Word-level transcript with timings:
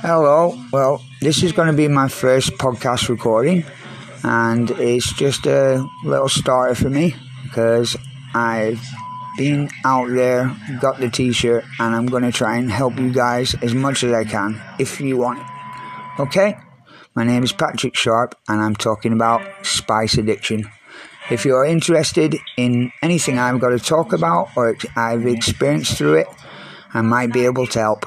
Hello. 0.00 0.56
Well, 0.72 1.02
this 1.20 1.42
is 1.42 1.52
going 1.52 1.68
to 1.68 1.74
be 1.74 1.88
my 1.88 2.08
first 2.08 2.52
podcast 2.52 3.08
recording, 3.08 3.64
and 4.22 4.70
it's 4.72 5.12
just 5.14 5.46
a 5.46 5.86
little 6.04 6.28
starter 6.28 6.74
for 6.74 6.90
me 6.90 7.14
because 7.44 7.96
I've 8.34 8.82
been 9.36 9.68
out 9.84 10.08
there, 10.08 10.54
got 10.80 11.00
the 11.00 11.10
t 11.10 11.32
shirt, 11.32 11.64
and 11.78 11.94
I'm 11.94 12.06
going 12.06 12.22
to 12.22 12.32
try 12.32 12.56
and 12.56 12.70
help 12.70 12.98
you 12.98 13.12
guys 13.12 13.54
as 13.62 13.74
much 13.74 14.04
as 14.04 14.12
I 14.12 14.24
can 14.24 14.60
if 14.78 15.00
you 15.00 15.16
want 15.16 15.40
it. 15.40 15.46
Okay? 16.20 16.56
My 17.14 17.24
name 17.24 17.42
is 17.42 17.52
Patrick 17.52 17.96
Sharp, 17.96 18.36
and 18.48 18.60
I'm 18.60 18.76
talking 18.76 19.12
about 19.12 19.42
spice 19.66 20.18
addiction. 20.18 20.70
If 21.30 21.44
you're 21.44 21.64
interested 21.64 22.36
in 22.56 22.92
anything 23.02 23.38
I've 23.38 23.58
got 23.58 23.70
to 23.70 23.78
talk 23.78 24.12
about 24.12 24.50
or 24.56 24.76
I've 24.94 25.26
experienced 25.26 25.98
through 25.98 26.14
it, 26.14 26.28
I 26.96 27.02
might 27.02 27.32
be 27.32 27.44
able 27.44 27.66
to 27.68 27.78
help. 27.78 28.06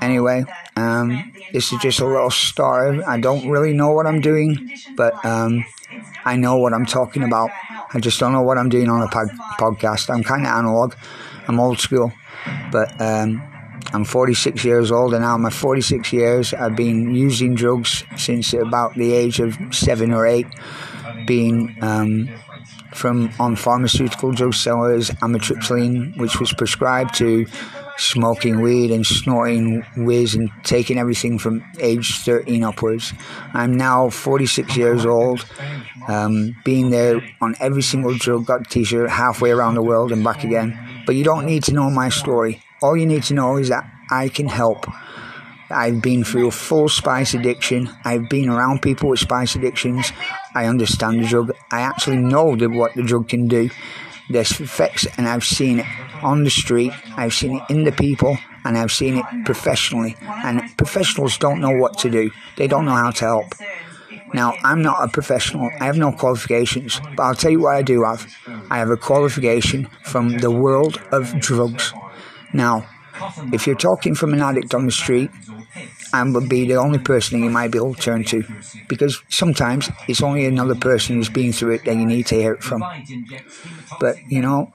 Anyway, 0.00 0.44
um, 0.76 1.32
this 1.52 1.72
is 1.72 1.78
just 1.80 2.00
a 2.00 2.06
little 2.06 2.30
story. 2.30 3.02
I 3.02 3.20
don't 3.20 3.48
really 3.48 3.72
know 3.72 3.92
what 3.92 4.06
I'm 4.06 4.20
doing, 4.20 4.70
but 4.96 5.24
um, 5.24 5.64
I 6.24 6.36
know 6.36 6.56
what 6.56 6.72
I'm 6.72 6.84
talking 6.84 7.22
about. 7.22 7.50
I 7.92 8.00
just 8.00 8.18
don't 8.18 8.32
know 8.32 8.42
what 8.42 8.58
I'm 8.58 8.68
doing 8.68 8.88
on 8.88 9.02
a 9.02 9.08
pod- 9.08 9.30
podcast. 9.58 10.12
I'm 10.12 10.24
kind 10.24 10.42
of 10.42 10.48
analog. 10.48 10.94
I'm 11.46 11.60
old 11.60 11.78
school, 11.78 12.12
but 12.72 13.00
um, 13.00 13.40
I'm 13.92 14.04
46 14.04 14.64
years 14.64 14.90
old, 14.90 15.14
and 15.14 15.22
now 15.22 15.36
my 15.36 15.50
46 15.50 16.12
years, 16.12 16.52
I've 16.52 16.74
been 16.74 17.14
using 17.14 17.54
drugs 17.54 18.02
since 18.16 18.52
about 18.52 18.94
the 18.94 19.12
age 19.12 19.38
of 19.38 19.56
seven 19.70 20.12
or 20.12 20.26
eight, 20.26 20.48
being 21.26 21.76
um, 21.80 22.28
from 22.92 23.30
on 23.38 23.54
pharmaceutical 23.54 24.32
drug 24.32 24.54
sellers, 24.54 25.10
amitriptyline, 25.10 26.16
which 26.16 26.40
was 26.40 26.52
prescribed 26.52 27.14
to 27.16 27.46
smoking 27.96 28.60
weed 28.60 28.90
and 28.90 29.06
snorting 29.06 29.84
whiz 29.96 30.34
and 30.34 30.50
taking 30.62 30.98
everything 30.98 31.38
from 31.38 31.64
age 31.78 32.18
13 32.18 32.62
upwards. 32.64 33.12
I'm 33.52 33.76
now 33.76 34.10
46 34.10 34.76
years 34.76 35.06
old, 35.06 35.44
um, 36.08 36.56
being 36.64 36.90
there 36.90 37.22
on 37.40 37.54
every 37.60 37.82
single 37.82 38.14
drug, 38.14 38.46
got 38.46 38.70
t-shirt 38.70 39.10
halfway 39.10 39.50
around 39.50 39.74
the 39.74 39.82
world 39.82 40.12
and 40.12 40.24
back 40.24 40.44
again. 40.44 40.78
But 41.06 41.14
you 41.14 41.24
don't 41.24 41.46
need 41.46 41.64
to 41.64 41.72
know 41.72 41.90
my 41.90 42.08
story. 42.08 42.62
All 42.82 42.96
you 42.96 43.06
need 43.06 43.22
to 43.24 43.34
know 43.34 43.56
is 43.56 43.68
that 43.68 43.88
I 44.10 44.28
can 44.28 44.46
help. 44.48 44.86
I've 45.70 46.02
been 46.02 46.24
through 46.24 46.48
a 46.48 46.50
full 46.50 46.88
spice 46.88 47.34
addiction. 47.34 47.90
I've 48.04 48.28
been 48.28 48.48
around 48.48 48.82
people 48.82 49.08
with 49.08 49.20
spice 49.20 49.54
addictions. 49.54 50.12
I 50.54 50.66
understand 50.66 51.22
the 51.22 51.26
drug. 51.26 51.52
I 51.70 51.80
actually 51.80 52.18
know 52.18 52.54
what 52.54 52.94
the 52.94 53.02
drug 53.02 53.28
can 53.28 53.48
do. 53.48 53.70
There's 54.30 54.58
effects, 54.60 55.06
and 55.16 55.28
I've 55.28 55.44
seen 55.44 55.80
it 55.80 55.86
on 56.22 56.44
the 56.44 56.50
street. 56.50 56.92
I've 57.16 57.34
seen 57.34 57.56
it 57.56 57.62
in 57.68 57.84
the 57.84 57.92
people, 57.92 58.38
and 58.64 58.78
I've 58.78 58.92
seen 58.92 59.18
it 59.18 59.24
professionally. 59.44 60.16
And 60.22 60.62
professionals 60.76 61.36
don't 61.38 61.60
know 61.60 61.76
what 61.76 61.98
to 61.98 62.10
do. 62.10 62.30
They 62.56 62.66
don't 62.66 62.86
know 62.86 62.94
how 62.94 63.10
to 63.10 63.24
help. 63.24 63.54
Now, 64.32 64.54
I'm 64.64 64.82
not 64.82 65.04
a 65.04 65.08
professional. 65.08 65.70
I 65.80 65.84
have 65.84 65.96
no 65.96 66.10
qualifications, 66.10 67.00
but 67.16 67.22
I'll 67.22 67.34
tell 67.34 67.52
you 67.52 67.60
what 67.60 67.76
I 67.76 67.82
do 67.82 68.02
have. 68.02 68.26
I 68.70 68.78
have 68.78 68.90
a 68.90 68.96
qualification 68.96 69.88
from 70.02 70.38
the 70.38 70.50
world 70.50 71.00
of 71.12 71.38
drugs. 71.38 71.92
Now, 72.52 72.86
if 73.52 73.66
you're 73.66 73.76
talking 73.76 74.14
from 74.14 74.32
an 74.32 74.40
addict 74.40 74.74
on 74.74 74.86
the 74.86 74.92
street, 74.92 75.30
I 76.12 76.22
would 76.22 76.48
be 76.48 76.66
the 76.66 76.76
only 76.76 76.98
person 76.98 77.42
you 77.42 77.50
might 77.50 77.70
be 77.70 77.78
able 77.78 77.94
to 77.94 78.00
turn 78.00 78.24
to. 78.24 78.44
Because 78.88 79.22
sometimes 79.28 79.90
it's 80.08 80.22
only 80.22 80.46
another 80.46 80.74
person 80.74 81.16
who's 81.16 81.28
been 81.28 81.52
through 81.52 81.74
it 81.74 81.84
that 81.84 81.96
you 81.96 82.06
need 82.06 82.26
to 82.26 82.34
hear 82.34 82.54
it 82.54 82.62
from. 82.62 82.84
But, 84.00 84.16
you 84.28 84.40
know, 84.42 84.72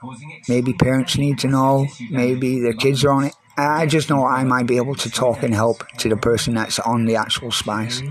maybe 0.48 0.72
parents 0.72 1.16
need 1.16 1.38
to 1.40 1.48
know, 1.48 1.86
maybe 2.10 2.60
their 2.60 2.72
kids 2.72 3.04
are 3.04 3.12
on 3.12 3.24
it. 3.24 3.34
I 3.56 3.86
just 3.86 4.08
know 4.08 4.24
I 4.24 4.44
might 4.44 4.66
be 4.66 4.76
able 4.76 4.94
to 4.96 5.10
talk 5.10 5.42
and 5.42 5.54
help 5.54 5.86
to 5.98 6.08
the 6.08 6.16
person 6.16 6.54
that's 6.54 6.78
on 6.78 7.04
the 7.04 7.16
actual 7.16 7.50
spice. 7.50 8.02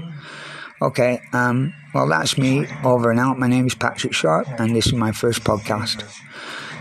Okay, 0.81 1.21
um, 1.33 1.73
well, 1.93 2.07
that's 2.07 2.37
me 2.37 2.67
over 2.83 3.11
and 3.11 3.19
out. 3.19 3.37
My 3.37 3.47
name 3.47 3.65
is 3.65 3.75
Patrick 3.75 4.13
Sharp, 4.13 4.47
and 4.59 4.75
this 4.75 4.87
is 4.87 4.93
my 4.93 5.11
first 5.11 5.43
podcast. 5.43 6.03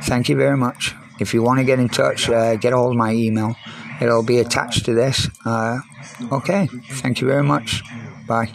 Thank 0.02 0.28
you 0.28 0.36
very 0.36 0.56
much. 0.56 0.94
If 1.18 1.34
you 1.34 1.42
want 1.42 1.58
to 1.58 1.64
get 1.64 1.80
in 1.80 1.88
touch, 1.88 2.28
uh, 2.28 2.54
get 2.56 2.72
hold 2.72 2.92
of 2.92 2.96
my 2.96 3.12
email. 3.12 3.56
It'll 4.00 4.22
be 4.22 4.38
attached 4.38 4.84
to 4.86 4.94
this. 4.94 5.28
Uh, 5.44 5.80
okay, 6.30 6.68
thank 7.02 7.20
you 7.20 7.26
very 7.26 7.42
much. 7.42 7.82
Bye. 8.26 8.50